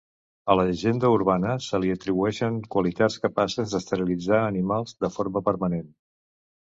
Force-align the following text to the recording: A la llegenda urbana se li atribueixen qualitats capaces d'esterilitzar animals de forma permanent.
A 0.53 0.53
la 0.59 0.63
llegenda 0.69 1.11
urbana 1.15 1.51
se 1.65 1.81
li 1.83 1.91
atribueixen 1.95 2.57
qualitats 2.77 3.19
capaces 3.29 3.75
d'esterilitzar 3.75 4.41
animals 4.47 4.97
de 5.07 5.13
forma 5.19 5.45
permanent. 5.51 5.87